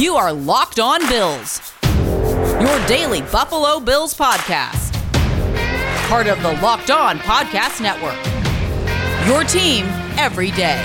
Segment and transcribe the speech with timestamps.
[0.00, 4.94] You are Locked On Bills, your daily Buffalo Bills podcast.
[6.08, 8.16] Part of the Locked On Podcast Network.
[9.28, 9.84] Your team
[10.18, 10.82] every day.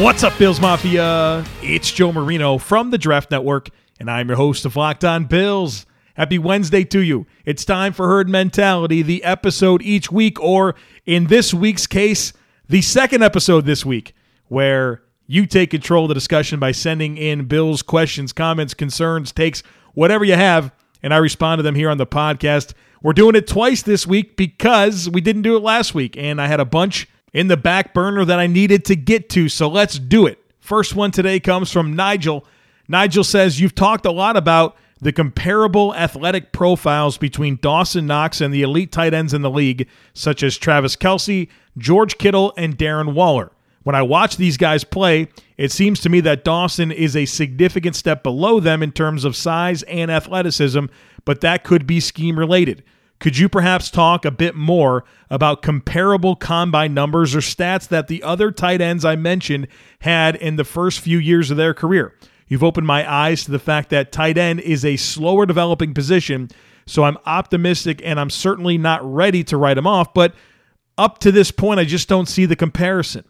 [0.00, 1.44] What's up, Bills Mafia?
[1.60, 5.86] It's Joe Marino from the Draft Network, and I'm your host of Locked On Bills.
[6.14, 7.26] Happy Wednesday to you.
[7.46, 10.74] It's time for Herd Mentality, the episode each week, or
[11.06, 12.34] in this week's case,
[12.68, 14.14] the second episode this week,
[14.48, 19.62] where you take control of the discussion by sending in Bills questions, comments, concerns, takes,
[19.94, 20.70] whatever you have,
[21.02, 22.74] and I respond to them here on the podcast.
[23.02, 26.46] We're doing it twice this week because we didn't do it last week, and I
[26.46, 29.98] had a bunch in the back burner that I needed to get to, so let's
[29.98, 30.38] do it.
[30.60, 32.44] First one today comes from Nigel.
[32.86, 38.54] Nigel says, You've talked a lot about the comparable athletic profiles between Dawson Knox and
[38.54, 43.12] the elite tight ends in the league, such as Travis Kelce, George Kittle, and Darren
[43.12, 43.50] Waller.
[43.82, 47.96] When I watch these guys play, it seems to me that Dawson is a significant
[47.96, 50.84] step below them in terms of size and athleticism,
[51.24, 52.84] but that could be scheme related.
[53.18, 58.22] Could you perhaps talk a bit more about comparable combine numbers or stats that the
[58.22, 59.66] other tight ends I mentioned
[60.00, 62.14] had in the first few years of their career?
[62.48, 66.50] You've opened my eyes to the fact that tight end is a slower developing position,
[66.86, 70.34] so I'm optimistic and I'm certainly not ready to write him off, but
[70.98, 73.24] up to this point, I just don't see the comparison.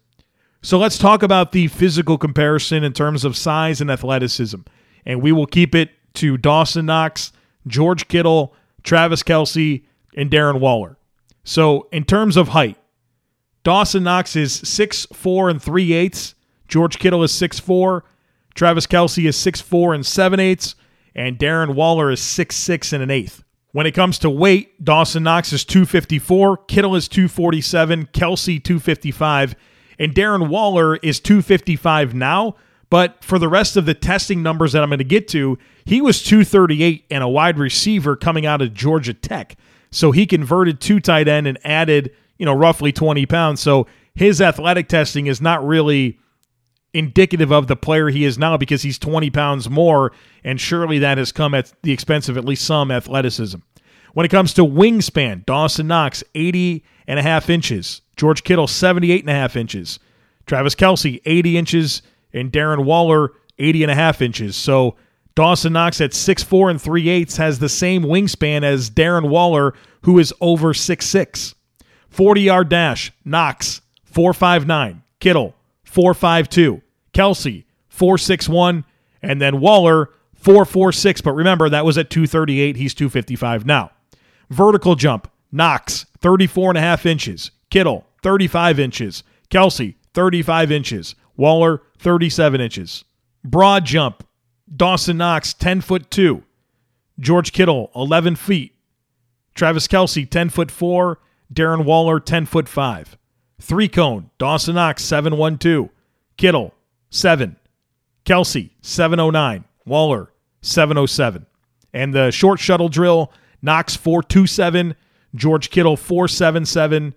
[0.62, 4.60] So let's talk about the physical comparison in terms of size and athleticism.
[5.04, 7.32] And we will keep it to Dawson Knox,
[7.66, 8.54] George Kittle,
[8.84, 9.84] Travis Kelce,
[10.16, 10.98] and Darren Waller.
[11.44, 12.76] So, in terms of height,
[13.64, 16.34] Dawson Knox is 6'4 and 3 eighths.
[16.68, 18.02] George Kittle is 6'4.
[18.54, 20.74] Travis Kelce is 6'4 and 7 eighths.
[21.14, 23.44] And Darren Waller is 6'6 and an eighth.
[23.72, 29.54] When it comes to weight, Dawson Knox is 254, Kittle is 247, Kelce 255,
[29.98, 32.56] and Darren Waller is 255 now.
[32.90, 36.02] But for the rest of the testing numbers that I'm going to get to, he
[36.02, 39.56] was 238 and a wide receiver coming out of Georgia Tech.
[39.90, 43.62] So he converted to tight end and added, you know, roughly 20 pounds.
[43.62, 46.18] So his athletic testing is not really
[46.94, 50.12] indicative of the player he is now because he's 20 pounds more,
[50.44, 53.58] and surely that has come at the expense of at least some athleticism.
[54.12, 58.02] When it comes to wingspan, Dawson Knox, 80 and a half inches.
[58.16, 59.98] George Kittle, 78 and a half inches.
[60.46, 62.02] Travis Kelce, 80 inches.
[62.34, 64.56] And Darren Waller, 80 and a half inches.
[64.56, 64.96] So
[65.34, 70.18] Dawson Knox at 6'4 and 3 eighths has the same wingspan as Darren Waller, who
[70.18, 71.54] is over 6'6.
[72.08, 73.80] 40 yard dash, Knox,
[74.12, 75.02] 4'5'9.
[75.20, 75.54] Kittle,
[75.92, 76.82] 4'5'2.
[77.12, 78.84] Kelce, 461.
[79.22, 80.10] And then Waller,
[80.42, 81.22] 4'4'6.
[81.22, 82.76] But remember, that was at 238.
[82.76, 83.90] He's 255 now.
[84.50, 87.50] Vertical jump, Knox, 34 and a half inches.
[87.70, 89.22] Kittle, 35 inches.
[89.50, 91.14] Kelce, 35 inches.
[91.36, 93.04] Waller, 37 inches.
[93.44, 94.26] Broad jump,
[94.74, 96.42] Dawson Knox, 10 foot 2.
[97.18, 98.74] George Kittle, 11 feet.
[99.54, 101.18] Travis Kelce, 10 foot 4.
[101.52, 103.16] Darren Waller, 10 foot 5.
[103.62, 105.88] Three cone, Dawson Knox, 712.
[106.36, 106.74] Kittle,
[107.10, 107.54] 7.
[108.24, 109.64] Kelce, 709.
[109.86, 111.46] Waller, 707.
[111.94, 114.96] And the short shuttle drill, Knox, 427.
[115.36, 117.14] George Kittle, 477.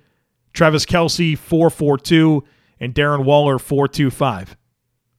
[0.53, 2.43] Travis Kelce, 442.
[2.79, 4.55] And Darren Waller, 425.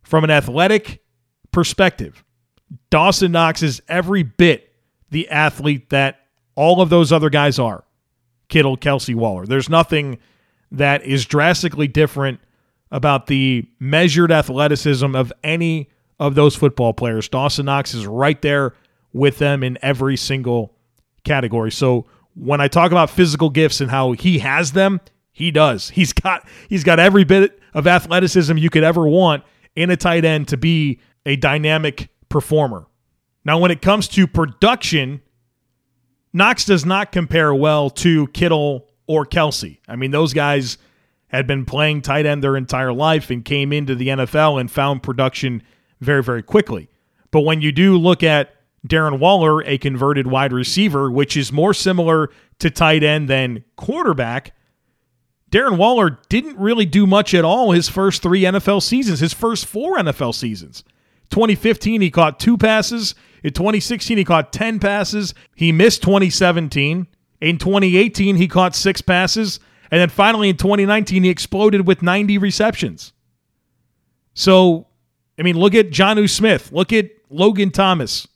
[0.04, 1.02] From an athletic
[1.50, 2.22] perspective,
[2.88, 4.72] Dawson Knox is every bit
[5.10, 6.20] the athlete that
[6.54, 7.82] all of those other guys are.
[8.48, 9.44] Kittle, Kelce, Waller.
[9.44, 10.18] There's nothing
[10.78, 12.40] that is drastically different
[12.90, 17.28] about the measured athleticism of any of those football players.
[17.28, 18.74] Dawson Knox is right there
[19.12, 20.74] with them in every single
[21.24, 21.72] category.
[21.72, 25.00] So when I talk about physical gifts and how he has them,
[25.32, 25.90] he does.
[25.94, 29.44] He's got he's got every bit of athleticism you could ever want
[29.74, 32.86] in a tight end to be a dynamic performer.
[33.44, 35.20] Now when it comes to production,
[36.32, 39.78] Knox does not compare well to Kittle or Kelce.
[39.88, 40.78] I mean, those guys
[41.28, 45.02] had been playing tight end their entire life and came into the NFL and found
[45.02, 45.62] production
[46.00, 46.88] very, very quickly.
[47.30, 48.54] But when you do look at
[48.86, 52.30] Darren Waller, a converted wide receiver, which is more similar
[52.60, 54.54] to tight end than quarterback,
[55.50, 59.66] Darren Waller didn't really do much at all his first three NFL seasons, his first
[59.66, 60.84] four NFL seasons.
[61.30, 63.14] 2015, he caught two passes.
[63.42, 65.34] In 2016, he caught 10 passes.
[65.54, 67.06] He missed 2017.
[67.40, 69.60] In 2018, he caught six passes.
[69.90, 73.12] And then finally in 2019, he exploded with 90 receptions.
[74.34, 74.86] So,
[75.38, 76.72] I mean, look at Jonnu Smith.
[76.72, 78.26] Look at Logan Thomas.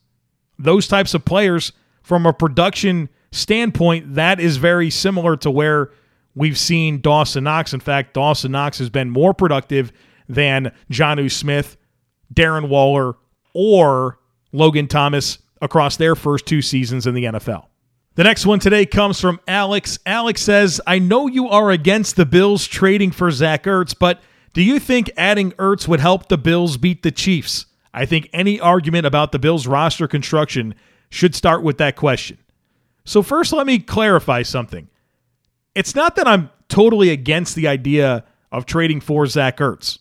[0.58, 5.90] Those types of players, from a production standpoint, that is very similar to where
[6.34, 7.72] we've seen Dawson Knox.
[7.72, 9.92] In fact, Dawson Knox has been more productive
[10.28, 11.76] than Jonnu Smith,
[12.32, 13.14] Darren Waller,
[13.54, 14.18] or
[14.52, 17.66] Logan Thomas across their first two seasons in the NFL.
[18.16, 19.98] The next one today comes from Alex.
[20.04, 24.20] Alex says, I know you are against the Bills trading for Zach Ertz, but
[24.52, 27.66] do you think adding Ertz would help the Bills beat the Chiefs?
[27.94, 30.74] I think any argument about the Bills' roster construction
[31.08, 32.38] should start with that question.
[33.04, 34.88] So, first, let me clarify something.
[35.74, 39.98] It's not that I'm totally against the idea of trading for Zach Ertz.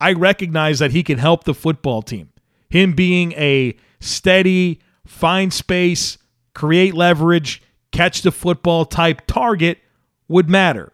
[0.00, 2.30] I recognize that he can help the football team.
[2.70, 6.18] Him being a steady, find space,
[6.58, 7.62] create leverage,
[7.92, 9.78] catch the football type target
[10.26, 10.92] would matter.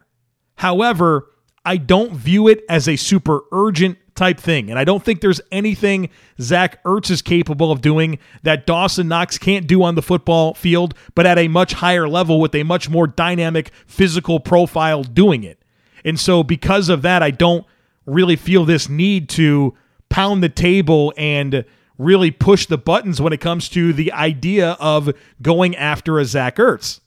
[0.57, 1.25] However,
[1.65, 4.69] I don't view it as a super urgent type thing.
[4.69, 9.39] And I don't think there's anything Zach Ertz is capable of doing that Dawson Knox
[9.39, 12.87] can't do on the football field, but at a much higher level with a much
[12.87, 15.57] more dynamic physical profile doing it.
[16.05, 17.65] And so, because of that, I don't
[18.05, 19.75] really feel this need to
[20.09, 21.65] pound the table and
[21.97, 26.57] really push the buttons when it comes to the idea of going after a Zach
[26.57, 26.99] Ertz.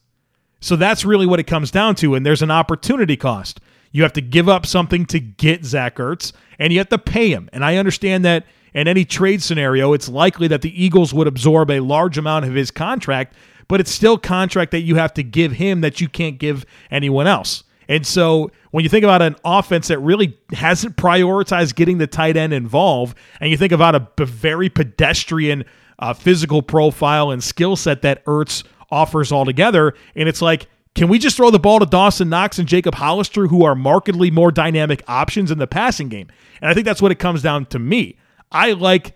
[0.61, 2.15] So that's really what it comes down to.
[2.15, 3.59] And there's an opportunity cost.
[3.91, 7.29] You have to give up something to get Zach Ertz, and you have to pay
[7.29, 7.49] him.
[7.53, 11.71] And I understand that in any trade scenario, it's likely that the Eagles would absorb
[11.71, 13.33] a large amount of his contract,
[13.67, 17.25] but it's still contract that you have to give him that you can't give anyone
[17.25, 17.63] else.
[17.89, 22.37] And so when you think about an offense that really hasn't prioritized getting the tight
[22.37, 25.65] end involved, and you think about a, very pedestrian
[25.97, 31.17] uh, physical profile and skill set that Ertz offers altogether, and it's like, can we
[31.17, 35.03] just throw the ball to Dawson Knox and Jacob Hollister, who are markedly more dynamic
[35.07, 36.27] options in the passing game?
[36.61, 38.17] And I think that's what it comes down to me.
[38.51, 39.15] I like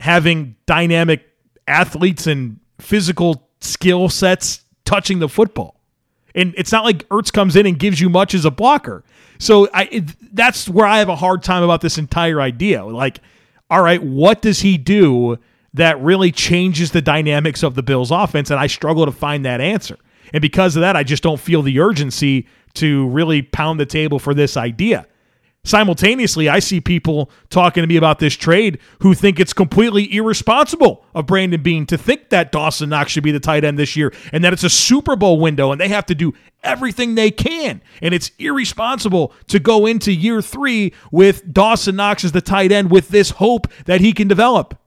[0.00, 1.26] having dynamic
[1.66, 5.80] athletes and physical skill sets touching the football.
[6.34, 9.04] And it's not like Ertz comes in and gives you much as a blocker.
[9.38, 12.84] So I it, that's where I have a hard time about this entire idea.
[12.84, 13.20] Like,
[13.70, 15.38] all right, what does he do
[15.74, 18.50] that really changes the dynamics of the Bills offense?
[18.50, 19.96] And I struggle to find that answer.
[20.32, 24.18] And because of that, I just don't feel the urgency to really pound the table
[24.18, 25.06] for this idea.
[25.64, 31.04] Simultaneously, I see people talking to me about this trade who think it's completely irresponsible
[31.14, 34.12] of Brandon Beane to think that Dawson Knox should be the tight end this year
[34.30, 37.80] and that it's a Super Bowl window and they have to do everything they can.
[38.02, 42.90] And it's irresponsible to go into year three with Dawson Knox as the tight end
[42.90, 44.78] with this hope that he can develop.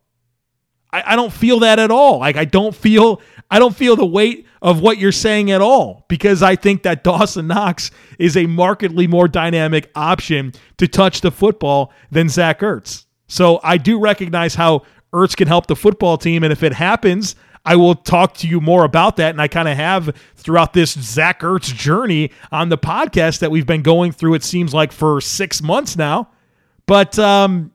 [0.94, 2.19] I, I don't feel that at all.
[2.19, 3.19] Like I don't feel
[3.50, 7.04] I don't feel the weight of what you're saying at all because I think that
[7.04, 13.06] Dawson Knox is a markedly more dynamic option to touch the football than Zach Ertz.
[13.28, 14.84] So I do recognize how
[15.14, 16.44] Ertz can help the football team.
[16.44, 17.36] And if it happens,
[17.66, 19.32] I will talk to you more about that.
[19.32, 23.66] And I kind of have throughout this Zach Ertz journey on the podcast that we've
[23.66, 26.30] been going through, it seems like for six months now.
[26.86, 27.72] But, um,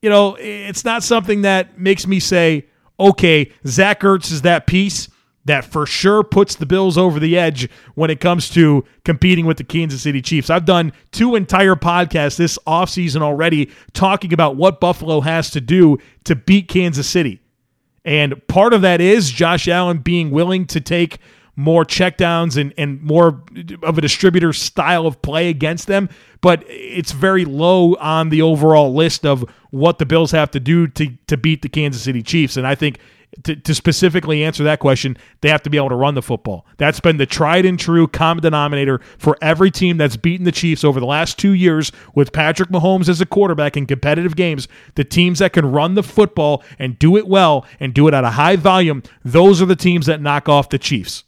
[0.00, 2.66] you know, it's not something that makes me say,
[2.98, 5.08] okay, Zach Ertz is that piece
[5.44, 9.56] that for sure puts the Bills over the edge when it comes to competing with
[9.56, 10.50] the Kansas City Chiefs.
[10.50, 15.98] I've done two entire podcasts this offseason already talking about what Buffalo has to do
[16.24, 17.40] to beat Kansas City.
[18.04, 21.18] And part of that is Josh Allen being willing to take
[21.54, 23.42] more checkdowns and, and more
[23.82, 26.08] of a distributor style of play against them.
[26.40, 30.86] But it's very low on the overall list of what the Bills have to do
[30.86, 32.58] to, to beat the Kansas City Chiefs.
[32.58, 32.98] And I think
[33.44, 36.66] to, to specifically answer that question, they have to be able to run the football.
[36.76, 40.84] That's been the tried and true common denominator for every team that's beaten the Chiefs
[40.84, 44.68] over the last two years with Patrick Mahomes as a quarterback in competitive games.
[44.94, 48.24] The teams that can run the football and do it well and do it at
[48.24, 51.24] a high volume, those are the teams that knock off the Chiefs.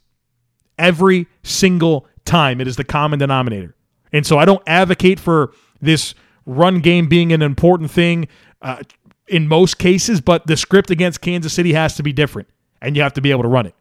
[0.79, 3.75] Every single time, it is the common denominator.
[4.13, 6.15] And so I don't advocate for this
[6.47, 8.29] run game being an important thing.
[8.63, 8.83] Uh,
[9.27, 12.49] in most cases, but the script against Kansas City has to be different,
[12.83, 13.75] and you have to be able to run it.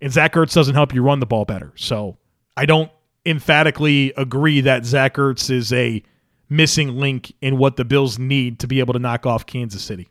[0.00, 1.72] And Zach Ertz doesn't help you run the ball better.
[1.76, 2.16] So
[2.56, 2.90] I don't
[3.26, 6.02] emphatically agree that Zach Ertz is a
[6.48, 10.08] missing link in what the Bills need to be able to knock off Kansas City.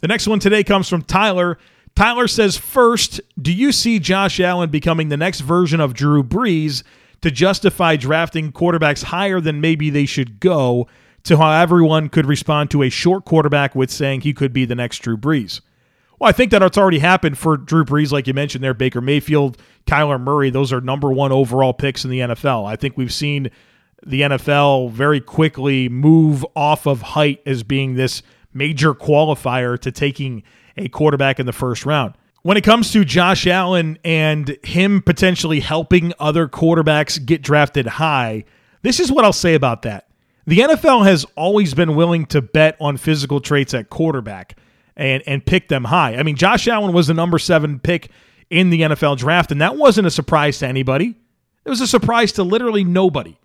[0.00, 1.58] The next one today comes from Tyler.
[1.94, 6.82] Tyler says, First, do you see Josh Allen becoming the next version of Drew Brees?
[7.20, 10.86] To justify drafting quarterbacks higher than maybe they should go
[11.24, 14.74] to how everyone could respond to a short quarterback with saying he could be the
[14.74, 15.60] next Drew Brees.
[16.18, 19.00] Well, I think that it's already happened for Drew Brees, like you mentioned there, Baker
[19.00, 20.50] Mayfield, Kyler Murray.
[20.50, 22.66] Those are number one overall picks in the NFL.
[22.66, 23.50] I think we've seen
[24.04, 28.22] the NFL very quickly move off of height as being this
[28.52, 30.42] major qualifier to taking
[30.76, 32.14] a quarterback in the first round.
[32.48, 38.44] When it comes to Josh Allen and him potentially helping other quarterbacks get drafted high,
[38.80, 40.08] this is what I'll say about that.
[40.46, 44.56] The NFL has always been willing to bet on physical traits at quarterback
[44.96, 46.16] and, and pick them high.
[46.16, 48.10] I mean, Josh Allen was the number seven pick
[48.48, 51.16] in the NFL draft, and that wasn't a surprise to anybody.
[51.66, 53.36] It was a surprise to literally nobody.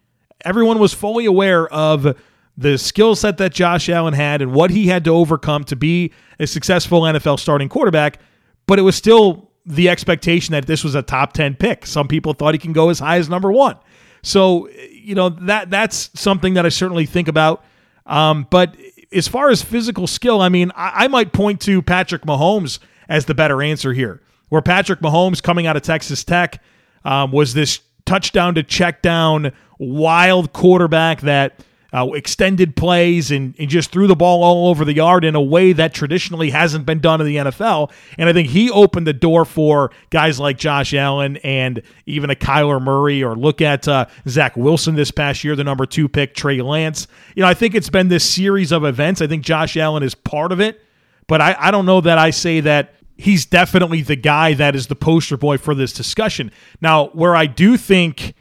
[0.46, 2.18] Everyone was fully aware of
[2.56, 6.14] the skill set that Josh Allen had and what he had to overcome to be
[6.40, 8.20] a successful NFL starting quarterback,
[8.66, 11.86] but it was still the expectation that this was a top 10 pick.
[11.86, 13.78] Some people thought he can go as high as number 1.
[14.22, 17.64] So, you know, that that's something that I certainly think about.
[18.06, 18.76] Um, but
[19.12, 23.26] as far as physical skill, I mean, I, I might point to Patrick Mahomes as
[23.26, 24.22] the better answer here.
[24.50, 26.62] Where Patrick Mahomes coming out of Texas Tech
[27.04, 33.70] um, was this touchdown to check down wild quarterback that uh, extended plays and, and
[33.70, 37.00] just threw the ball all over the yard in a way that traditionally hasn't been
[37.00, 37.92] done in the NFL.
[38.18, 42.36] And I think he opened the door for guys like Josh Allen and even a
[42.36, 46.34] Kyler Murray, or look at uh, Zach Wilson this past year, the number two pick,
[46.34, 47.08] Trey Lance.
[47.36, 49.22] You know, I think it's been this series of events.
[49.22, 50.82] I think Josh Allen is part of it,
[51.28, 54.88] but I, I don't know that I say that he's definitely the guy that is
[54.88, 56.52] the poster boy for this discussion.
[56.82, 58.34] Now, where I do think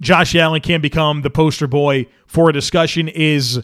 [0.00, 3.62] Josh Allen can become the poster boy for a discussion is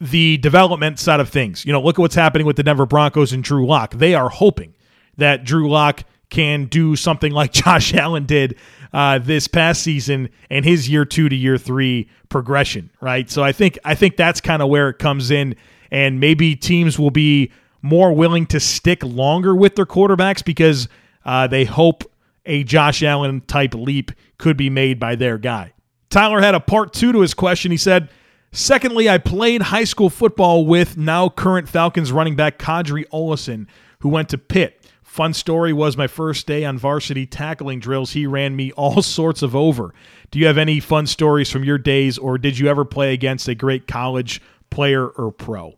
[0.00, 1.64] the development side of things.
[1.64, 3.94] You know, look at what's happening with the Denver Broncos and Drew Lock.
[3.94, 4.74] They are hoping
[5.16, 8.56] that Drew Lock can do something like Josh Allen did
[8.92, 13.30] uh, this past season and his year two to year three progression, right?
[13.30, 15.56] So I think I think that's kind of where it comes in,
[15.90, 17.50] and maybe teams will be
[17.82, 20.88] more willing to stick longer with their quarterbacks because
[21.24, 22.04] uh, they hope
[22.46, 25.72] a Josh Allen type leap could be made by their guy.
[26.10, 27.70] Tyler had a part two to his question.
[27.70, 28.10] He said,
[28.52, 33.66] Secondly, I played high school football with now current Falcons running back Qadree Ollison,
[33.98, 34.80] who went to Pitt.
[35.02, 38.12] Fun story was my first day on varsity tackling drills.
[38.12, 39.92] He ran me all sorts of over.
[40.30, 43.48] Do you have any fun stories from your days, or did you ever play against
[43.48, 45.74] a great college player or pro?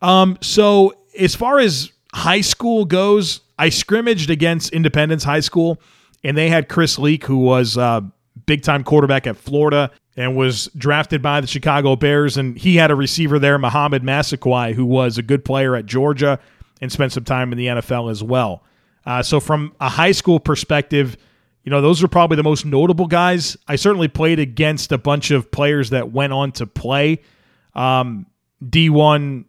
[0.00, 5.80] Um, so as far as high school goes, I scrimmaged against Independence High School,
[6.24, 8.00] and they had Chris Leak, who was uh,
[8.46, 12.38] big time quarterback at Florida and was drafted by the Chicago Bears.
[12.38, 16.38] And he had a receiver there, Mohamed Massaquoi, who was a good player at Georgia
[16.80, 18.64] and spent some time in the NFL as well.
[19.04, 21.18] Uh, so, from a high school perspective,
[21.64, 23.58] you know, those are probably the most notable guys.
[23.68, 27.20] I certainly played against a bunch of players that went on to play
[27.74, 28.26] um,
[28.64, 29.44] D1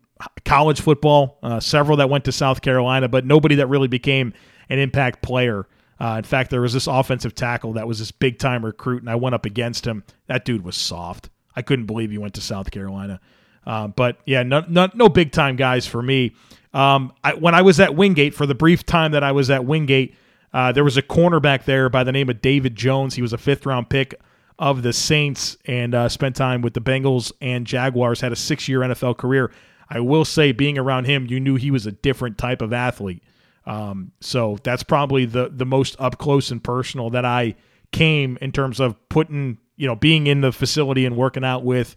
[0.45, 4.33] college football, uh, several that went to South Carolina, but nobody that really became
[4.69, 5.67] an impact player.
[5.99, 9.09] Uh, in fact, there was this offensive tackle that was this big time recruit, and
[9.09, 10.03] I went up against him.
[10.27, 11.29] That dude was soft.
[11.55, 13.19] I couldn't believe he went to South Carolina.
[13.65, 16.35] Uh, but yeah, no, no, no, big time guys for me.
[16.73, 19.65] Um, I, when I was at Wingate, for the brief time that I was at
[19.65, 20.15] Wingate,
[20.53, 23.15] uh, there was a cornerback there by the name of David Jones.
[23.15, 24.13] He was a fifth round pick
[24.59, 28.67] of the Saints and uh, spent time with the Bengals and Jaguars, had a six
[28.67, 29.51] year NFL career.
[29.89, 33.23] I will say, being around him, you knew he was a different type of athlete.
[33.65, 37.55] Um, so that's probably the the most up close and personal that I
[37.91, 41.95] came in terms of putting, you know, being in the facility and working out with,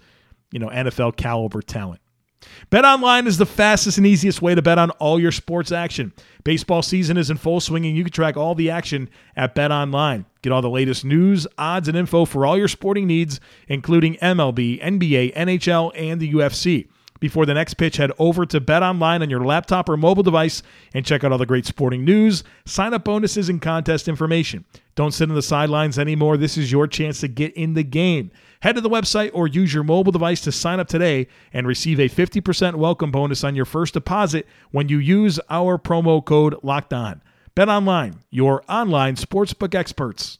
[0.50, 2.00] you know, NFL caliber talent.
[2.70, 6.12] Bet online is the fastest and easiest way to bet on all your sports action.
[6.42, 9.70] Baseball season is in full swing and you can track all the action at Bet
[9.70, 10.24] Online.
[10.42, 14.80] Get all the latest news, odds, and info for all your sporting needs, including MLB,
[14.80, 16.88] NBA, NHL, and the UFC.
[17.20, 20.62] Before the next pitch, head over to Bet Online on your laptop or mobile device
[20.94, 24.64] and check out all the great sporting news, sign up bonuses, and contest information.
[24.94, 26.38] Don't sit on the sidelines anymore.
[26.38, 28.30] This is your chance to get in the game.
[28.62, 32.00] Head to the website or use your mobile device to sign up today and receive
[32.00, 36.94] a 50% welcome bonus on your first deposit when you use our promo code Locked
[36.94, 37.20] On.
[37.54, 40.39] Bet Online, your online sportsbook experts.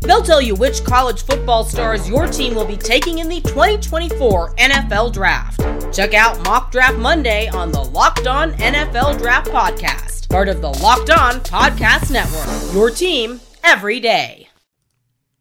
[0.00, 4.54] They'll tell you which college football stars your team will be taking in the 2024
[4.56, 5.60] NFL Draft.
[5.94, 10.70] Check out Mock Draft Monday on the Locked On NFL Draft Podcast Part of the
[10.70, 12.74] Locked On Podcast Network.
[12.74, 14.48] Your team every day.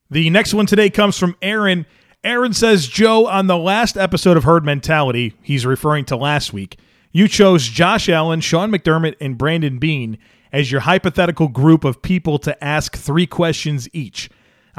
[0.09, 1.85] The next one today comes from Aaron.
[2.23, 6.77] Aaron says, Joe, on the last episode of Herd Mentality, he's referring to last week,
[7.11, 10.17] you chose Josh Allen, Sean McDermott, and Brandon Beane
[10.51, 14.29] as your hypothetical group of people to ask three questions each.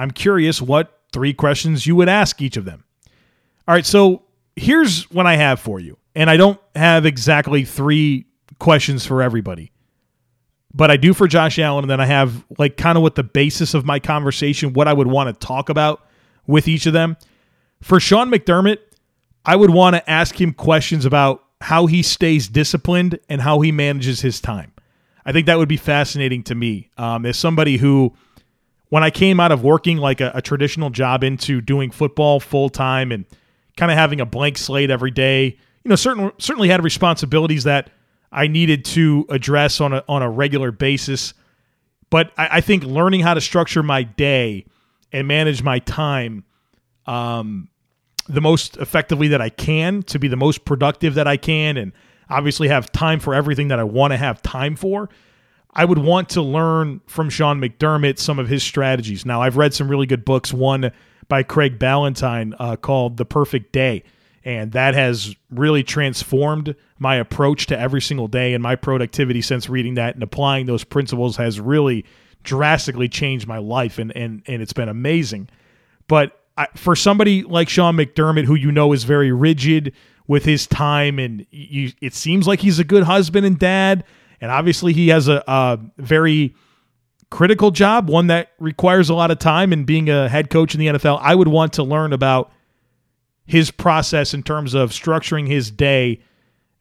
[0.00, 2.84] I'm curious what three questions you would ask each of them.
[3.68, 4.22] All right, so
[4.56, 5.98] here's what I have for you.
[6.14, 8.24] And I don't have exactly three
[8.58, 9.72] questions for everybody,
[10.72, 11.84] but I do for Josh Allen.
[11.84, 14.92] And then I have like kind of what the basis of my conversation, what I
[14.94, 16.06] would want to talk about
[16.46, 17.18] with each of them.
[17.82, 18.78] For Sean McDermott,
[19.44, 23.70] I would want to ask him questions about how he stays disciplined and how he
[23.70, 24.72] manages his time.
[25.26, 28.14] I think that would be fascinating to me um, as somebody who,
[28.90, 32.68] when I came out of working like a, a traditional job into doing football full
[32.68, 33.24] time and
[33.76, 37.90] kind of having a blank slate every day, you know, certain, certainly had responsibilities that
[38.30, 41.34] I needed to address on a on a regular basis.
[42.10, 44.66] But I, I think learning how to structure my day
[45.12, 46.44] and manage my time
[47.06, 47.68] um,
[48.28, 51.92] the most effectively that I can to be the most productive that I can and
[52.28, 55.08] obviously have time for everything that I want to have time for.
[55.72, 59.24] I would want to learn from Sean McDermott some of his strategies.
[59.24, 60.90] Now, I've read some really good books, one
[61.28, 64.02] by Craig Ballantyne uh, called The Perfect Day.
[64.44, 69.68] And that has really transformed my approach to every single day and my productivity since
[69.68, 72.04] reading that and applying those principles has really
[72.42, 73.98] drastically changed my life.
[73.98, 75.50] And, and, and it's been amazing.
[76.08, 79.92] But I, for somebody like Sean McDermott, who you know is very rigid
[80.26, 84.04] with his time, and you, it seems like he's a good husband and dad,
[84.40, 86.54] and obviously he has a, a very
[87.30, 89.72] critical job, one that requires a lot of time.
[89.72, 92.52] And being a head coach in the NFL, I would want to learn about
[93.46, 96.20] his process in terms of structuring his day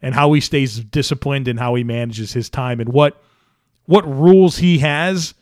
[0.01, 3.21] and how he stays disciplined and how he manages his time and what
[3.85, 5.33] what rules he has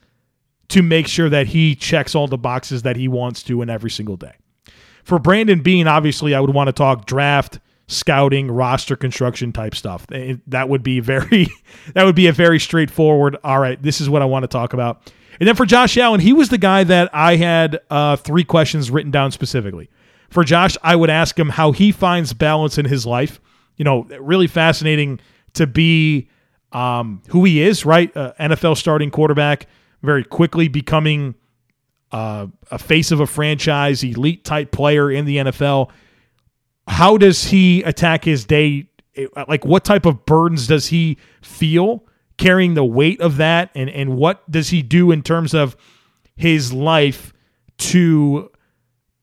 [0.69, 3.89] to make sure that he checks all the boxes that he wants to in every
[3.89, 4.33] single day.
[5.03, 10.05] For Brandon Beane, obviously, I would want to talk draft, scouting, roster construction type stuff.
[10.47, 11.47] That would be very,
[11.93, 13.37] that would be a very straightforward.
[13.43, 15.11] All right, this is what I want to talk about.
[15.39, 18.89] And then for Josh Allen, he was the guy that I had uh, three questions
[18.89, 19.89] written down specifically.
[20.29, 23.39] For Josh, I would ask him how he finds balance in his life.
[23.77, 25.19] You know, really fascinating
[25.53, 26.29] to be
[26.71, 28.15] um, who he is, right?
[28.15, 29.67] Uh, NFL starting quarterback
[30.01, 31.35] very quickly becoming
[32.11, 35.91] uh, a face of a franchise, elite type player in the NFL.
[36.87, 38.89] How does he attack his day?
[39.47, 42.05] Like, what type of burdens does he feel
[42.37, 43.71] carrying the weight of that?
[43.75, 45.75] And, and what does he do in terms of
[46.35, 47.33] his life
[47.79, 48.51] to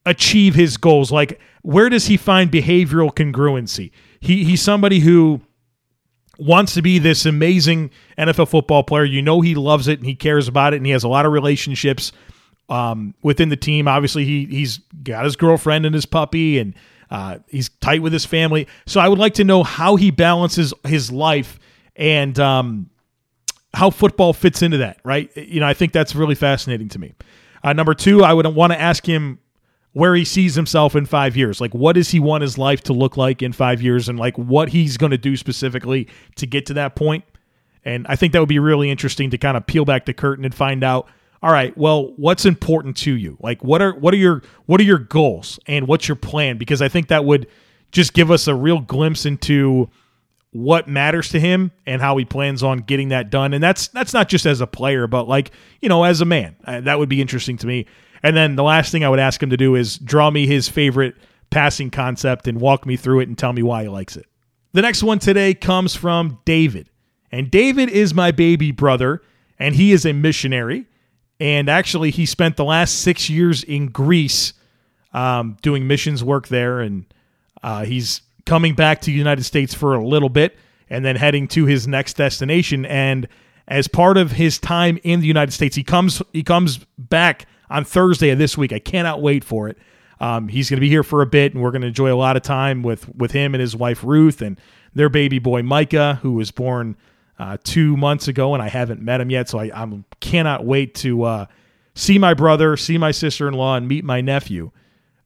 [0.04, 1.10] achieve his goals?
[1.10, 3.90] Like, where does he find behavioral congruency?
[4.20, 5.40] He, he's somebody who
[6.38, 9.04] wants to be this amazing NFL football player.
[9.04, 11.24] You know he loves it and he cares about it and he has a lot
[11.26, 12.12] of relationships
[12.68, 13.88] um, within the team.
[13.88, 16.74] Obviously, he he's got his girlfriend and his puppy and
[17.10, 18.66] uh, he's tight with his family.
[18.86, 21.58] So I would like to know how he balances his life
[21.96, 22.90] and um,
[23.72, 25.00] how football fits into that.
[25.04, 25.34] Right?
[25.36, 27.14] You know, I think that's really fascinating to me.
[27.62, 29.38] Uh, number two, I would want to ask him
[29.92, 31.60] where he sees himself in five years.
[31.60, 34.36] Like, what does he want his life to look like in five years, and like
[34.36, 37.24] what he's going to do specifically to get to that point.
[37.84, 40.44] And I think that would be really interesting to kind of peel back the curtain
[40.44, 41.08] and find out.
[41.44, 43.36] All right, well, what's important to you?
[43.38, 46.56] Like, what are what are your what are your goals and what's your plan?
[46.56, 47.48] Because I think that would
[47.92, 49.90] just give us a real glimpse into
[50.52, 53.52] what matters to him and how he plans on getting that done.
[53.52, 55.50] And that's that's not just as a player, but like
[55.82, 57.84] you know, as a man, uh, that would be interesting to me.
[58.22, 60.70] And then the last thing I would ask him to do is draw me his
[60.70, 61.14] favorite
[61.50, 64.24] passing concept and walk me through it and tell me why he likes it.
[64.72, 66.88] The next one today comes from David.
[67.30, 69.20] And David is my baby brother,
[69.58, 70.86] and he is a missionary.
[71.40, 74.52] And actually, he spent the last six years in Greece
[75.12, 76.80] um, doing missions work there.
[76.80, 77.06] And
[77.62, 80.56] uh, he's coming back to the United States for a little bit
[80.90, 82.84] and then heading to his next destination.
[82.86, 83.26] And
[83.66, 87.84] as part of his time in the United States, he comes he comes back on
[87.84, 88.72] Thursday of this week.
[88.72, 89.78] I cannot wait for it.
[90.20, 92.16] Um, he's going to be here for a bit, and we're going to enjoy a
[92.16, 94.60] lot of time with with him and his wife Ruth and
[94.94, 96.96] their baby boy Micah, who was born
[97.38, 100.94] uh, two months ago, and I haven't met him yet, so I I'm, cannot wait
[100.96, 101.46] to uh,
[101.94, 104.70] see my brother, see my sister in law, and meet my nephew.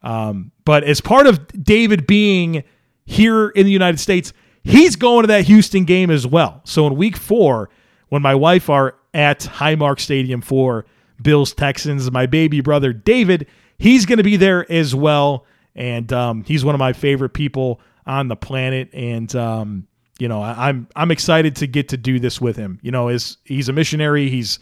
[0.03, 2.65] Um, but as part of David being
[3.05, 6.61] here in the United States, he's going to that Houston game as well.
[6.65, 7.69] So in week four,
[8.09, 10.85] when my wife are at Highmark Stadium for
[11.21, 12.09] Bills Texans.
[12.11, 15.45] My baby brother David, he's going to be there as well,
[15.75, 18.91] and um, he's one of my favorite people on the planet.
[18.93, 19.88] And um,
[20.19, 22.79] you know, I, I'm I'm excited to get to do this with him.
[22.83, 24.29] You know, is he's a missionary.
[24.29, 24.59] He's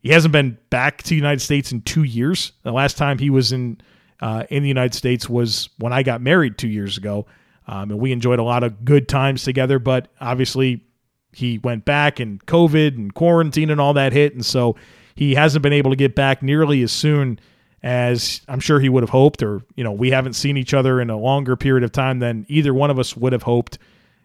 [0.00, 2.52] he hasn't been back to the United States in two years.
[2.62, 3.80] The last time he was in
[4.20, 7.26] uh, in the United States was when I got married two years ago,
[7.66, 9.78] um, and we enjoyed a lot of good times together.
[9.78, 10.84] But obviously,
[11.32, 14.76] he went back and COVID and quarantine and all that hit, and so
[15.14, 17.38] he hasn't been able to get back nearly as soon
[17.84, 19.44] as I'm sure he would have hoped.
[19.44, 22.46] Or you know, we haven't seen each other in a longer period of time than
[22.48, 23.78] either one of us would have hoped.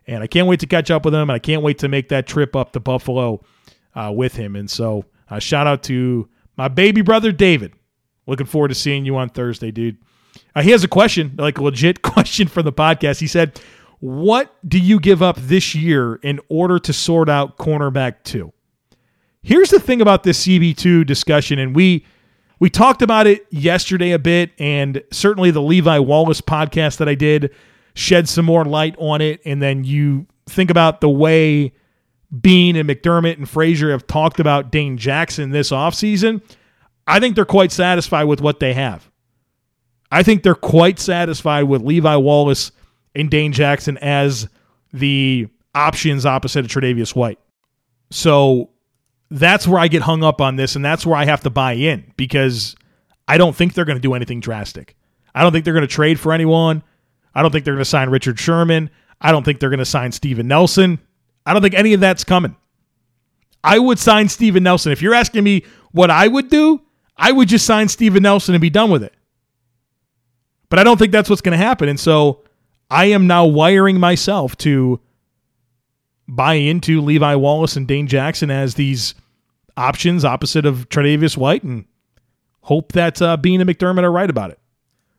[0.08, 2.10] And I can't wait to catch up with him, and I can't wait to make
[2.10, 3.44] that trip up to Buffalo
[3.96, 4.56] uh, with him.
[4.56, 7.74] And so, uh, shout out to my baby brother David.
[8.28, 9.98] Looking forward to seeing you on Thursday, dude.
[10.56, 13.20] Uh, he has a question, like a legit question for the podcast.
[13.20, 13.60] He said,
[14.00, 18.54] What do you give up this year in order to sort out cornerback two?
[19.42, 22.06] Here's the thing about this CB2 discussion, and we
[22.60, 27.16] we talked about it yesterday a bit, and certainly the Levi Wallace podcast that I
[27.16, 27.54] did
[27.96, 29.42] shed some more light on it.
[29.46, 31.74] And then you think about the way
[32.42, 36.42] Beane and McDermott and Frazier have talked about Dane Jackson this offseason.
[37.06, 39.10] I think they're quite satisfied with what they have.
[40.12, 42.72] I think they're quite satisfied with Levi Wallace
[43.16, 44.48] and Dane Jackson as
[44.92, 47.40] the options opposite of Tre'Davious White.
[48.12, 48.70] So
[49.32, 51.74] that's where I get hung up on this, and that's where I have to buy
[51.74, 52.76] in because
[53.28, 54.96] I don't think they're going to do anything drastic.
[55.34, 56.84] I don't think they're going to trade for anyone.
[57.36, 58.90] I don't think they're going to sign Richard Sherman.
[59.22, 61.00] I don't think they're going to sign Steven Nelson.
[61.46, 62.56] I don't think any of that's coming.
[63.64, 64.92] I would sign Steven Nelson.
[64.92, 66.82] If you're asking me what I would do,
[67.16, 69.14] I would just sign Steven Nelson and be done with it.
[70.70, 71.88] But I don't think that's what's going to happen.
[71.88, 72.44] And so
[72.90, 75.00] I am now wiring myself to
[76.28, 79.14] buy into Levi Wallace and Dane Jackson as these
[79.78, 81.86] options opposite of Tre'Davious White and
[82.62, 84.60] hope that uh, Beane and McDermott are right about it.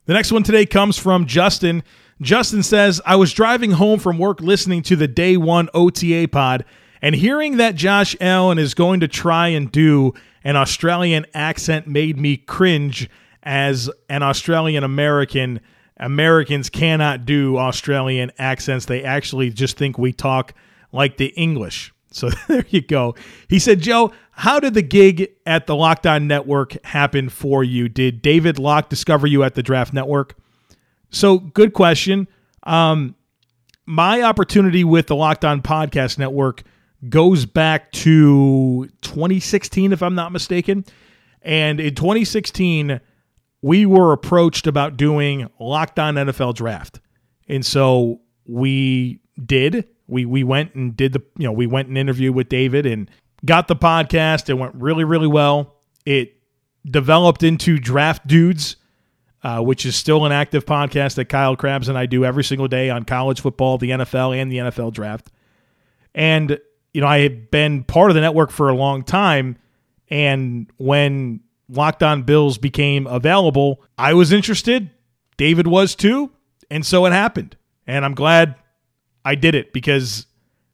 [0.06, 1.82] The next one today comes from Justin.
[2.20, 6.64] Justin says, I was driving home from work listening to the day one OTA pod
[7.04, 12.18] and hearing that Josh Allen is going to try and do an Australian accent made
[12.18, 13.10] me cringe
[13.42, 15.60] as an Australian American.
[15.98, 18.86] Americans cannot do Australian accents.
[18.86, 20.54] They actually just think we talk
[20.92, 21.92] like the English.
[22.14, 23.16] So there you go.
[23.48, 27.88] He said, Joe, how did the gig at the Locked On Network happen for you?
[27.88, 30.36] Did David Locke discover you at the Draft Network?
[31.14, 32.26] So, good question.
[32.64, 33.14] Um,
[33.86, 36.64] my opportunity with the Locked On Podcast Network
[37.08, 40.84] goes back to 2016, if I'm not mistaken.
[41.40, 43.00] And in 2016,
[43.62, 47.00] we were approached about doing Locked On NFL Draft.
[47.48, 49.86] And so we did.
[50.08, 53.08] We we went and did the you know we went and interviewed with David and
[53.44, 54.50] got the podcast.
[54.50, 55.76] It went really really well.
[56.04, 56.34] It
[56.84, 58.76] developed into Draft Dudes
[59.44, 62.66] uh, which is still an active podcast that Kyle Crabbs and I do every single
[62.66, 65.30] day on college football, the NFL, and the NFL draft.
[66.14, 66.58] And,
[66.94, 69.58] you know, I had been part of the network for a long time.
[70.08, 74.88] And when Locked On Bills became available, I was interested.
[75.36, 76.30] David was too.
[76.70, 77.54] And so it happened.
[77.86, 78.54] And I'm glad
[79.26, 80.24] I did it because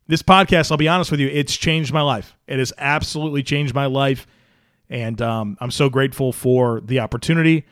[0.06, 2.36] this podcast, I'll be honest with you, it's changed my life.
[2.46, 4.28] It has absolutely changed my life.
[4.88, 7.64] And um, I'm so grateful for the opportunity.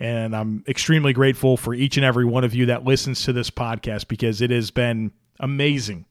[0.00, 3.50] And I'm extremely grateful for each and every one of you that listens to this
[3.50, 6.06] podcast because it has been amazing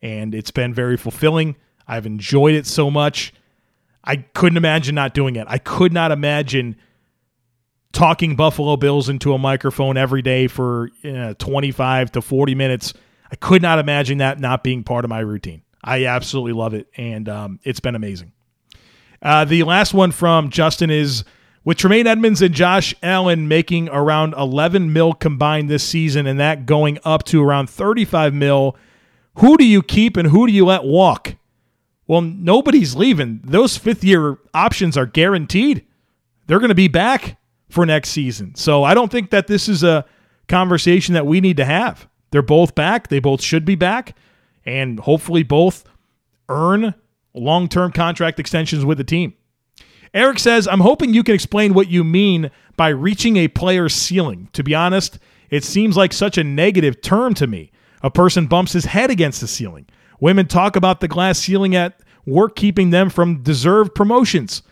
[0.00, 1.56] and it's been very fulfilling.
[1.86, 3.34] I've enjoyed it so much.
[4.02, 5.46] I couldn't imagine not doing it.
[5.48, 6.76] I could not imagine
[7.92, 12.94] talking Buffalo Bills into a microphone every day for you know, 25 to 40 minutes.
[13.30, 15.62] I could not imagine that not being part of my routine.
[15.82, 18.32] I absolutely love it, and um, it's been amazing.
[19.22, 21.24] Uh, the last one from Justin is
[21.66, 26.64] with Tremaine Edmunds and Josh Allen making around 11 mil combined this season and that
[26.64, 28.76] going up to around 35 mil,
[29.38, 31.34] who do you keep and who do you let walk?
[32.06, 33.40] Well, nobody's leaving.
[33.42, 35.84] Those fifth year options are guaranteed.
[36.46, 37.36] They're going to be back
[37.68, 38.54] for next season.
[38.54, 40.04] So I don't think that this is a
[40.46, 42.08] conversation that we need to have.
[42.30, 43.08] They're both back.
[43.08, 44.16] They both should be back.
[44.64, 45.82] And hopefully both
[46.48, 46.94] earn
[47.34, 49.34] long term contract extensions with the team.
[50.14, 54.48] Eric says, I'm hoping you can explain what you mean by reaching a player's ceiling.
[54.52, 55.18] To be honest,
[55.50, 57.70] it seems like such a negative term to me.
[58.02, 59.86] A person bumps his head against the ceiling.
[60.20, 64.62] Women talk about the glass ceiling at work keeping them from deserved promotions.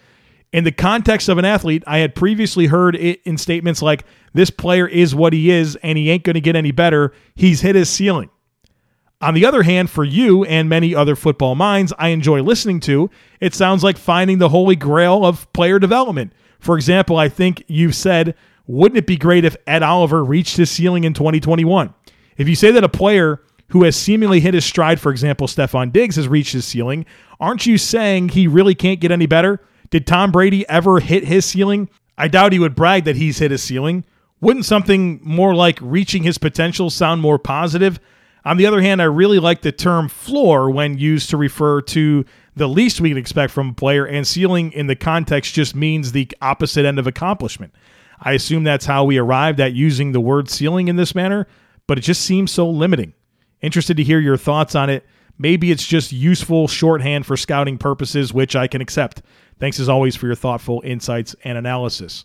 [0.53, 4.51] In the context of an athlete, I had previously heard it in statements like, This
[4.51, 7.12] player is what he is, and he ain't going to get any better.
[7.35, 8.31] He's hit his ceiling.
[9.24, 13.08] On the other hand, for you and many other football minds I enjoy listening to,
[13.40, 16.34] it sounds like finding the holy grail of player development.
[16.60, 18.34] For example, I think you've said,
[18.66, 21.94] wouldn't it be great if Ed Oliver reached his ceiling in 2021?
[22.37, 25.90] If you say that a player who has seemingly hit his stride, for example, Stefon
[25.90, 27.06] Diggs has reached his ceiling,
[27.40, 29.58] aren't you saying he really can't get any better?
[29.88, 31.88] Did Tom Brady ever hit his ceiling?
[32.18, 34.04] I doubt he would brag that he's hit his ceiling.
[34.42, 37.98] Wouldn't something more like reaching his potential sound more positive?
[38.44, 42.24] On the other hand, I really like the term floor when used to refer to
[42.54, 46.12] the least we can expect from a player, and ceiling in the context just means
[46.12, 47.74] the opposite end of accomplishment.
[48.20, 51.46] I assume that's how we arrived at using the word ceiling in this manner,
[51.87, 53.14] but it just seems so limiting.
[53.61, 55.04] Interested to hear your thoughts on it.
[55.37, 59.22] Maybe it's just useful shorthand for scouting purposes, which I can accept.
[59.59, 62.24] Thanks as always for your thoughtful insights and analysis.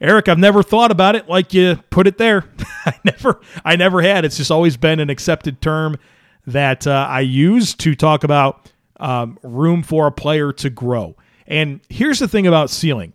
[0.00, 2.44] Eric, I've never thought about it like you put it there.
[2.86, 4.24] I never I never had.
[4.24, 5.98] It's just always been an accepted term
[6.46, 11.16] that uh, I use to talk about um, room for a player to grow.
[11.46, 13.12] And here's the thing about ceiling.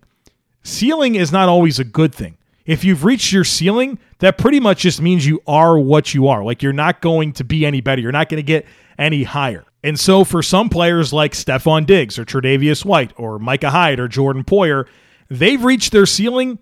[0.63, 2.37] Ceiling is not always a good thing.
[2.65, 6.43] If you've reached your ceiling, that pretty much just means you are what you are.
[6.43, 8.01] Like you're not going to be any better.
[8.01, 8.65] You're not going to get
[8.97, 9.65] any higher.
[9.83, 14.07] And so for some players like Stefon Diggs or Tre'Davious White or Micah Hyde or
[14.07, 14.87] Jordan Poyer,
[15.29, 16.59] they've reached their ceiling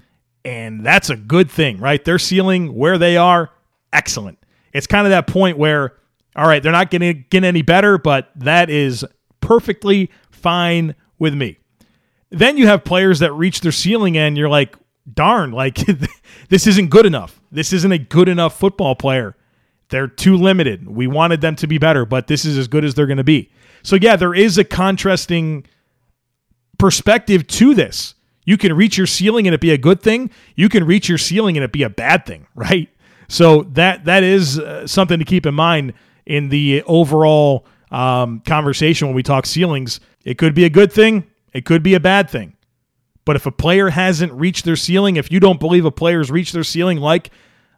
[0.50, 2.04] and that's a good thing, right?
[2.04, 3.52] Their ceiling where they are,
[3.94, 4.40] excellent.
[4.74, 5.96] It's kind of that point where,
[6.36, 9.06] all right, they're not going to get any better, but that is
[9.42, 11.60] perfectly fine with me.
[12.32, 14.76] Then you have players that reach their ceiling and you're like,
[15.14, 15.76] darn, like
[16.50, 17.40] this isn't good enough.
[17.52, 19.36] This isn't a good enough football player.
[19.90, 20.88] They're too limited.
[20.88, 23.24] We wanted them to be better, but this is as good as they're going to
[23.24, 23.52] be.
[23.84, 25.68] So, yeah, there is a contrasting
[26.80, 28.16] perspective to this.
[28.50, 30.32] You can reach your ceiling and it be a good thing.
[30.56, 32.90] You can reach your ceiling and it be a bad thing, right?
[33.28, 35.94] So that that is uh, something to keep in mind
[36.26, 40.00] in the overall um, conversation when we talk ceilings.
[40.26, 41.30] It could be a good thing.
[41.54, 42.54] It could be a bad thing.
[43.24, 46.54] But if a player hasn't reached their ceiling, if you don't believe a player's reached
[46.54, 47.30] their ceiling, like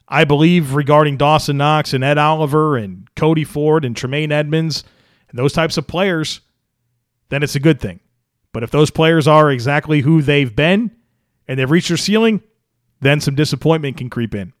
[0.08, 4.84] I believe regarding Dawson Knox and Ed Oliver and Cody Ford and Tremaine Edmunds
[5.28, 6.40] and those types of players,
[7.28, 8.00] then it's a good thing.
[8.52, 10.90] But if those players are exactly who they've been
[11.48, 12.42] and they've reached their ceiling,
[13.00, 14.52] then some disappointment can creep in.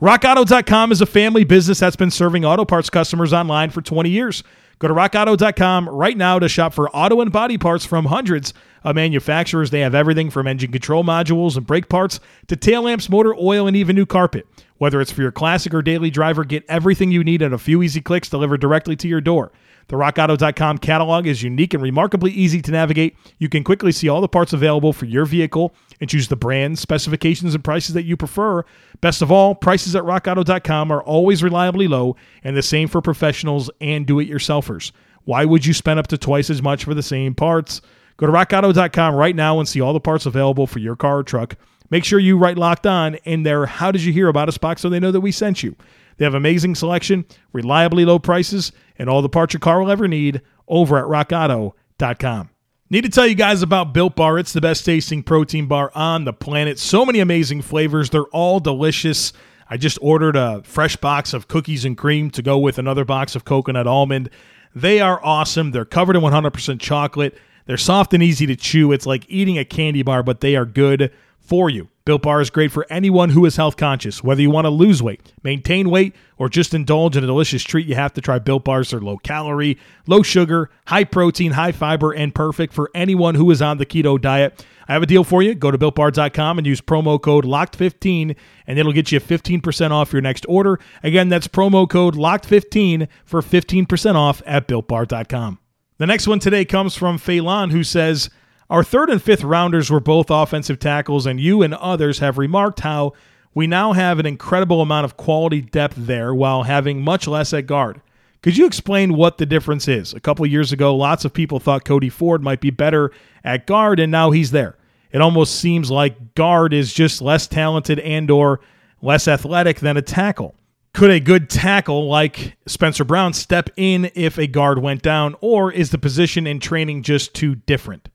[0.00, 4.42] RockAuto.com is a family business that's been serving auto parts customers online for 20 years.
[4.78, 8.94] Go to rockauto.com right now to shop for auto and body parts from hundreds of
[8.94, 9.70] manufacturers.
[9.70, 13.66] They have everything from engine control modules and brake parts to tail lamps, motor oil,
[13.66, 14.46] and even new carpet.
[14.78, 17.82] Whether it's for your classic or daily driver, get everything you need in a few
[17.82, 19.52] easy clicks delivered directly to your door.
[19.88, 23.16] The RockAuto.com catalog is unique and remarkably easy to navigate.
[23.38, 26.80] You can quickly see all the parts available for your vehicle and choose the brands,
[26.80, 28.64] specifications, and prices that you prefer.
[29.00, 33.70] Best of all, prices at RockAuto.com are always reliably low and the same for professionals
[33.80, 34.92] and do it yourselfers.
[35.24, 37.80] Why would you spend up to twice as much for the same parts?
[38.18, 41.22] Go to RockAuto.com right now and see all the parts available for your car or
[41.22, 41.56] truck.
[41.90, 43.66] Make sure you write locked on in there.
[43.66, 45.74] How did you hear about us box so they know that we sent you?
[46.18, 50.08] They have amazing selection, reliably low prices, and all the parts your car will ever
[50.08, 52.50] need over at rockauto.com.
[52.90, 54.38] Need to tell you guys about Built Bar.
[54.38, 56.78] It's the best tasting protein bar on the planet.
[56.78, 58.10] So many amazing flavors.
[58.10, 59.32] They're all delicious.
[59.70, 63.36] I just ordered a fresh box of cookies and cream to go with another box
[63.36, 64.30] of coconut almond.
[64.74, 65.70] They are awesome.
[65.70, 67.36] They're covered in 100% chocolate.
[67.66, 68.92] They're soft and easy to chew.
[68.92, 71.12] It's like eating a candy bar, but they are good
[71.48, 71.88] for you.
[72.04, 74.22] Built Bar is great for anyone who is health conscious.
[74.22, 77.86] Whether you want to lose weight, maintain weight, or just indulge in a delicious treat,
[77.86, 78.90] you have to try Built Bars.
[78.90, 83.62] They're low calorie, low sugar, high protein, high fiber, and perfect for anyone who is
[83.62, 84.64] on the keto diet.
[84.86, 85.54] I have a deal for you.
[85.54, 90.22] Go to builtbar.com and use promo code LOCKED15 and it'll get you 15% off your
[90.22, 90.78] next order.
[91.02, 95.58] Again, that's promo code LOCKED15 for 15% off at builtbar.com.
[95.98, 98.30] The next one today comes from Phelan, who says,
[98.70, 102.80] our third and fifth rounders were both offensive tackles, and you and others have remarked
[102.80, 103.14] how
[103.54, 107.66] we now have an incredible amount of quality depth there while having much less at
[107.66, 108.02] guard.
[108.42, 110.14] Could you explain what the difference is?
[110.14, 113.10] A couple years ago, lots of people thought Cody Ford might be better
[113.42, 114.76] at guard, and now he's there.
[115.10, 118.60] It almost seems like guard is just less talented and or
[119.00, 120.54] less athletic than a tackle.
[120.92, 125.72] Could a good tackle like Spencer Brown step in if a guard went down, or
[125.72, 128.08] is the position in training just too different?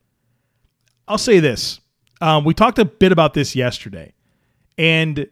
[1.07, 1.79] I'll say this.
[2.21, 4.13] Um, we talked a bit about this yesterday,
[4.77, 5.27] and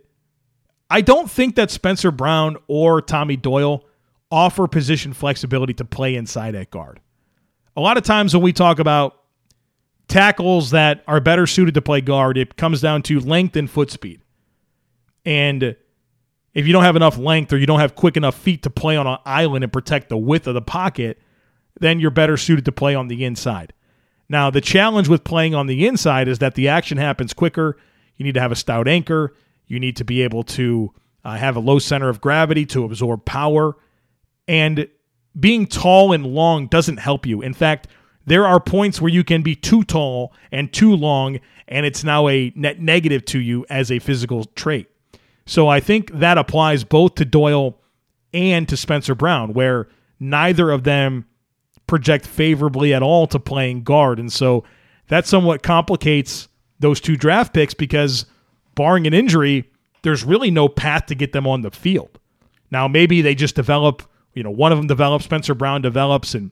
[0.89, 3.85] I don't think that Spencer Brown or Tommy Doyle
[4.29, 6.99] offer position flexibility to play inside at guard.
[7.77, 9.17] A lot of times when we talk about
[10.07, 13.89] tackles that are better suited to play guard, it comes down to length and foot
[13.89, 14.21] speed.
[15.25, 15.75] And
[16.53, 18.97] if you don't have enough length or you don't have quick enough feet to play
[18.97, 21.19] on an island and protect the width of the pocket,
[21.79, 23.73] then you're better suited to play on the inside.
[24.31, 27.75] Now, the challenge with playing on the inside is that the action happens quicker.
[28.15, 29.35] You need to have a stout anchor.
[29.67, 30.93] You need to be able to
[31.25, 33.75] uh, have a low center of gravity to absorb power.
[34.47, 34.87] And
[35.37, 37.41] being tall and long doesn't help you.
[37.41, 37.89] In fact,
[38.25, 42.29] there are points where you can be too tall and too long, and it's now
[42.29, 44.87] a net negative to you as a physical trait.
[45.45, 47.81] So I think that applies both to Doyle
[48.33, 49.89] and to Spencer Brown, where
[50.21, 51.25] neither of them
[51.91, 54.17] project favorably at all to playing guard.
[54.17, 54.63] And so
[55.09, 56.47] that somewhat complicates
[56.79, 58.25] those two draft picks because,
[58.75, 59.69] barring an injury,
[60.01, 62.17] there's really no path to get them on the field.
[62.71, 66.51] Now, maybe they just develop, you know, one of them develops, Spencer Brown develops, and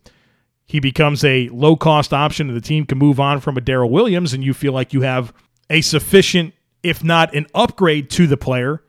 [0.66, 3.90] he becomes a low cost option and the team can move on from a Daryl
[3.90, 5.34] Williams and you feel like you have
[5.70, 8.84] a sufficient, if not an upgrade to the player.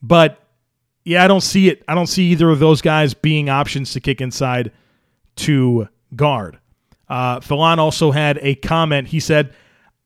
[0.00, 0.38] But
[1.04, 1.82] yeah, I don't see it.
[1.88, 4.70] I don't see either of those guys being options to kick inside
[5.36, 6.58] to guard.
[7.08, 9.08] Uh, also had a comment.
[9.08, 9.54] He said,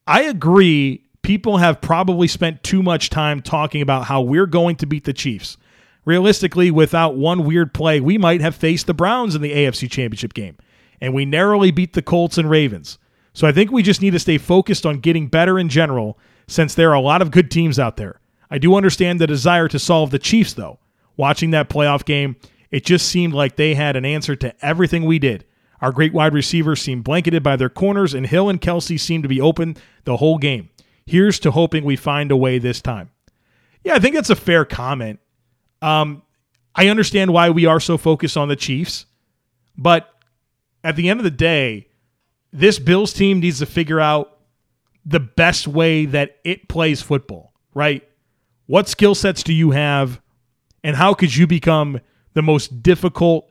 [0.06, 1.04] I agree.
[1.22, 5.12] People have probably spent too much time talking about how we're going to beat the
[5.12, 5.56] Chiefs.
[6.04, 10.34] Realistically, without one weird play, we might have faced the Browns in the AFC Championship
[10.34, 10.56] game
[11.00, 12.98] and we narrowly beat the Colts and Ravens.
[13.32, 16.74] So I think we just need to stay focused on getting better in general since
[16.74, 18.20] there are a lot of good teams out there.
[18.50, 20.80] I do understand the desire to solve the Chiefs, though.
[21.16, 22.36] Watching that playoff game,
[22.70, 25.44] it just seemed like they had an answer to everything we did.
[25.80, 29.28] Our great wide receivers seemed blanketed by their corners, and Hill and Kelce seemed to
[29.28, 30.68] be open the whole game.
[31.06, 33.10] Here's to hoping we find a way this time.
[33.82, 35.20] Yeah, I think that's a fair comment.
[35.80, 36.22] Um,
[36.74, 39.06] I understand why we are so focused on the Chiefs,
[39.76, 40.08] but
[40.84, 41.88] at the end of the day,
[42.52, 44.38] this Bills team needs to figure out
[45.04, 48.06] the best way that it plays football, right?
[48.66, 50.20] What skill sets do you have,
[50.84, 52.00] and how could you become
[52.34, 53.49] the most difficult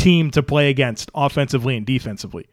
[0.00, 2.46] team to play against offensively and defensively?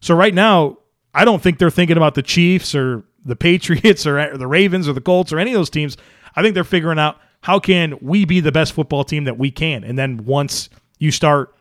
[0.00, 0.78] So, right now,
[1.14, 4.92] I don't think they're thinking about the Chiefs or the Patriots or the Ravens or
[4.92, 5.96] the Colts or any of those teams.
[6.36, 9.50] I think they're figuring out how can we be the best football team that we
[9.50, 9.84] can.
[9.84, 11.54] And then once you start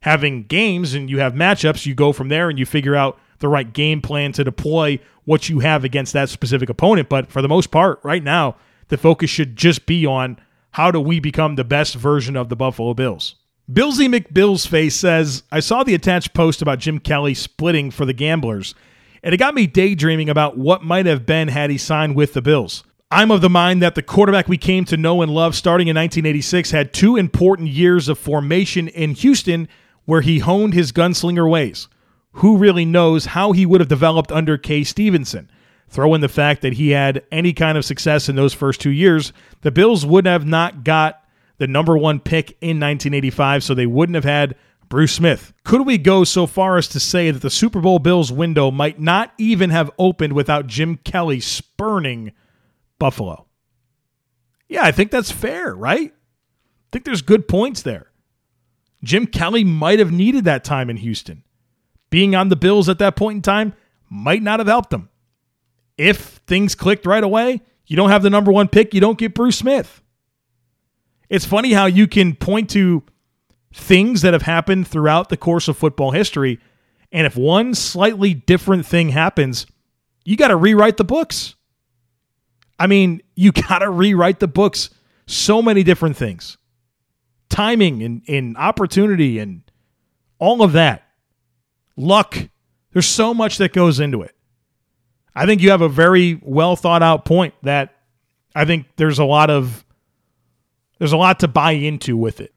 [0.00, 3.48] having games and you have matchups, you go from there and you figure out the
[3.48, 7.08] right game plan to deploy what you have against that specific opponent.
[7.08, 8.56] But for the most part, right now,
[8.88, 10.38] the focus should just be on
[10.72, 13.36] how do we become the best version of the Buffalo Bills.
[13.72, 18.12] Billsy McBill's face says, I saw the attached post about Jim Kelly splitting for the
[18.12, 18.74] Gamblers,
[19.22, 22.42] and it got me daydreaming about what might have been had he signed with the
[22.42, 22.84] Bills.
[23.10, 25.96] I'm of the mind that the quarterback we came to know and love starting in
[25.96, 29.68] 1986 had two important years of formation in Houston
[30.04, 31.88] where he honed his gunslinger ways.
[32.32, 35.50] Who really knows how he would have developed under Kay Stephenson?
[35.88, 38.90] Throw in the fact that he had any kind of success in those first two
[38.90, 39.32] years,
[39.62, 41.21] the Bills would have not got
[41.62, 44.56] the number one pick in 1985, so they wouldn't have had
[44.88, 45.52] Bruce Smith.
[45.62, 48.98] Could we go so far as to say that the Super Bowl Bills window might
[48.98, 52.32] not even have opened without Jim Kelly spurning
[52.98, 53.46] Buffalo?
[54.68, 56.10] Yeah, I think that's fair, right?
[56.10, 58.10] I think there's good points there.
[59.04, 61.44] Jim Kelly might have needed that time in Houston.
[62.10, 63.72] Being on the Bills at that point in time
[64.10, 65.10] might not have helped them.
[65.96, 69.32] If things clicked right away, you don't have the number one pick, you don't get
[69.32, 70.02] Bruce Smith.
[71.32, 73.02] It's funny how you can point to
[73.72, 76.60] things that have happened throughout the course of football history.
[77.10, 79.64] And if one slightly different thing happens,
[80.26, 81.54] you got to rewrite the books.
[82.78, 84.90] I mean, you got to rewrite the books.
[85.26, 86.58] So many different things
[87.48, 89.62] timing and, and opportunity and
[90.38, 91.02] all of that.
[91.96, 92.36] Luck.
[92.92, 94.34] There's so much that goes into it.
[95.34, 97.94] I think you have a very well thought out point that
[98.54, 99.82] I think there's a lot of
[101.02, 102.54] there's a lot to buy into with it.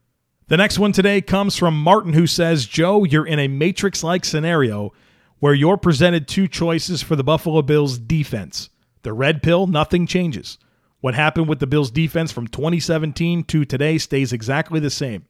[0.49, 4.93] The next one today comes from Martin who says, "Joe, you're in a matrix-like scenario
[5.39, 8.69] where you're presented two choices for the Buffalo Bills defense.
[9.01, 10.59] The red pill, nothing changes.
[10.99, 15.25] What happened with the Bills defense from 2017 to today stays exactly the same.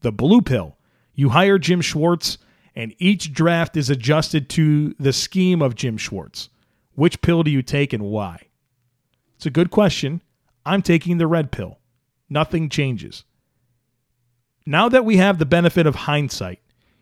[0.00, 0.76] The blue pill,
[1.14, 2.36] you hire Jim Schwartz,
[2.74, 6.48] and each draft is adjusted to the scheme of Jim Schwartz.
[6.96, 8.48] Which pill do you take and why?
[9.36, 10.20] It's a good question.
[10.64, 11.78] I'm taking the red pill.
[12.28, 13.24] Nothing changes.
[14.66, 16.60] Now that we have the benefit of hindsight,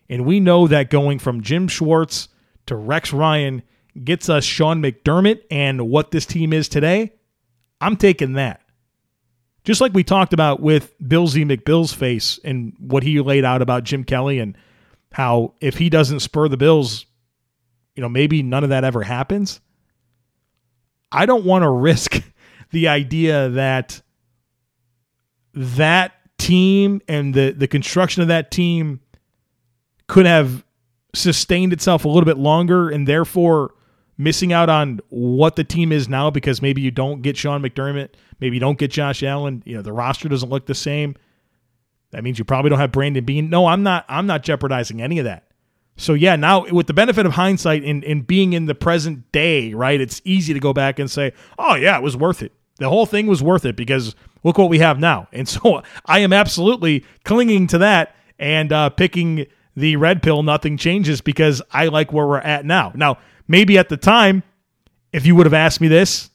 [0.09, 2.29] and we know that going from Jim Schwartz
[2.67, 3.63] to Rex Ryan
[4.03, 7.15] gets us Sean McDermott and what this team is today,
[7.81, 8.61] I'm taking that.
[9.65, 11.45] Just like we talked about with Bill Z.
[11.45, 14.59] McBill's face and what he laid out about Jim Kelly and
[15.13, 17.07] how if he doesn't spur the Bills,
[17.95, 19.61] you know, maybe none of that ever happens.
[21.11, 22.23] I don't want to risk
[22.73, 24.03] the idea that
[25.55, 29.01] that team and the the construction of that team
[30.09, 30.65] could have
[31.15, 33.73] sustained itself a little bit longer and therefore
[34.19, 38.11] missing out on what the team is now because maybe you don't get Sean McDermott,
[38.41, 41.17] maybe you don't get Josh Allen, you know, the roster doesn't look the same.
[42.11, 43.51] That means you probably don't have Brandon Beane.
[43.51, 44.05] No, I'm not.
[44.09, 45.49] I'm not jeopardizing any of that.
[45.97, 49.75] So yeah, now with the benefit of hindsight in in being in the present day,
[49.75, 50.01] right?
[50.01, 53.07] It's easy to go back and say, "Oh yeah, it was worth it." The whole
[53.07, 54.15] thing was worth it because
[54.45, 55.27] look what we have now.
[55.33, 60.43] And so I am absolutely clinging to that and uh, picking the red pill.
[60.43, 62.93] Nothing changes because I like where we're at now.
[62.95, 63.19] Now,
[63.49, 64.45] maybe at the time,
[65.13, 66.31] if you would have asked me this,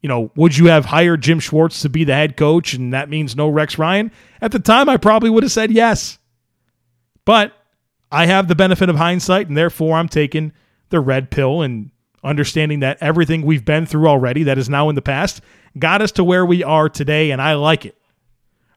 [0.00, 3.08] you know, would you have hired Jim Schwartz to be the head coach and that
[3.08, 4.10] means no Rex Ryan?
[4.40, 6.18] At the time, I probably would have said yes.
[7.24, 7.52] But
[8.12, 10.52] I have the benefit of hindsight, and therefore I'm taking
[10.90, 11.90] the red pill and
[12.22, 15.40] understanding that everything we've been through already that is now in the past
[15.78, 17.96] got us to where we are today, and I like it.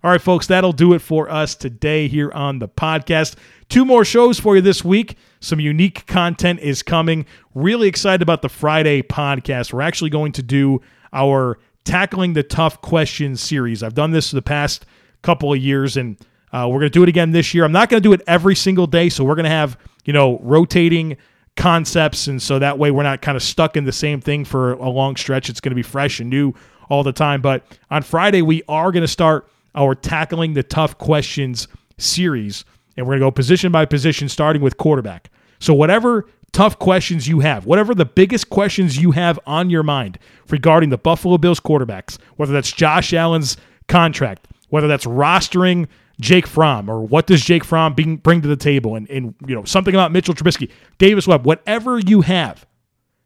[0.04, 3.36] All right, folks, that'll do it for us today here on the podcast.
[3.68, 5.18] Two more shows for you this week.
[5.40, 7.26] Some unique content is coming.
[7.56, 9.74] Really excited about the Friday podcast.
[9.74, 10.82] We're actually going to do
[11.14, 13.82] our Tackling the Tough Questions series.
[13.82, 14.86] I've done this the past
[15.24, 16.18] couple of years, and
[16.54, 17.64] uh, we're going to do it again this year.
[17.66, 20.14] I'm not going to do it every single day, so we're going to have, you
[20.14, 21.18] know, rotating
[21.58, 22.28] concepts.
[22.28, 24.90] And so that way we're not kind of stuck in the same thing for a
[24.90, 25.50] long stretch.
[25.50, 26.54] It's going to be fresh and new
[26.90, 27.42] all the time.
[27.42, 32.64] But on Friday, we are going to start our Tackling the Tough Questions series.
[32.96, 35.30] And we're going to go position by position, starting with quarterback.
[35.60, 40.18] So, whatever tough questions you have, whatever the biggest questions you have on your mind
[40.50, 45.88] regarding the Buffalo Bills quarterbacks, whether that's Josh Allen's contract, whether that's rostering
[46.20, 49.56] Jake Fromm or what does Jake Fromm bring, bring to the table and, and you
[49.56, 52.66] know something about Mitchell Trubisky, Davis Webb, whatever you have,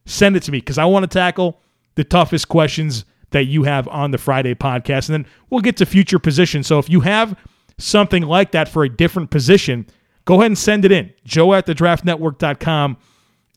[0.05, 1.61] send it to me because I want to tackle
[1.95, 5.09] the toughest questions that you have on the Friday podcast.
[5.09, 6.67] And then we'll get to future positions.
[6.67, 7.37] So if you have
[7.77, 9.87] something like that for a different position,
[10.25, 11.11] go ahead and send it in.
[11.25, 12.97] Joe at the draftnetwork.com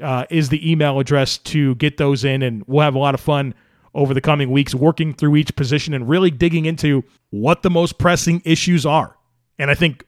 [0.02, 2.42] uh, is the email address to get those in.
[2.42, 3.54] And we'll have a lot of fun
[3.94, 7.98] over the coming weeks working through each position and really digging into what the most
[7.98, 9.16] pressing issues are.
[9.58, 10.04] And I think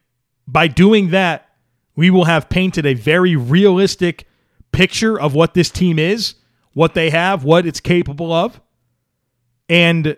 [0.46, 1.48] by doing that,
[1.94, 4.26] we will have painted a very realistic
[4.72, 6.34] picture of what this team is,
[6.74, 8.60] what they have, what it's capable of
[9.68, 10.16] and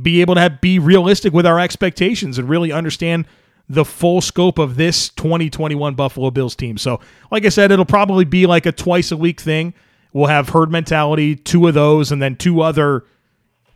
[0.00, 3.26] be able to have, be realistic with our expectations and really understand
[3.68, 6.76] the full scope of this 2021 Buffalo Bills team.
[6.76, 9.74] So, like I said, it'll probably be like a twice a week thing.
[10.14, 13.04] We'll have herd mentality, two of those, and then two other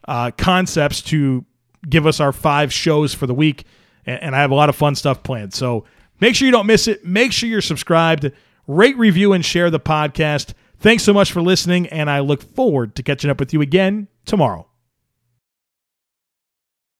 [0.07, 1.45] uh, concepts to
[1.87, 3.65] give us our five shows for the week.
[4.07, 5.53] And, and I have a lot of fun stuff planned.
[5.53, 5.85] So
[6.21, 7.05] make sure you don't miss it.
[7.05, 8.31] Make sure you're subscribed,
[8.69, 10.55] rate, review, and share the podcast.
[10.79, 14.07] Thanks so much for listening, and I look forward to catching up with you again
[14.25, 14.68] tomorrow.